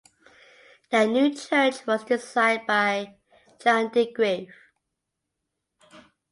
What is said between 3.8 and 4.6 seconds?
de Greef.